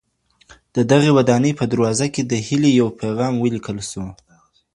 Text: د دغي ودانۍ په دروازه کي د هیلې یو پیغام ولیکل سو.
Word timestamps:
د 0.75 0.77
دغي 0.91 1.11
ودانۍ 1.17 1.51
په 1.59 1.65
دروازه 1.71 2.07
کي 2.13 2.21
د 2.25 2.33
هیلې 2.47 2.71
یو 2.79 2.87
پیغام 3.01 3.33
ولیکل 3.37 3.77
سو. 3.91 4.03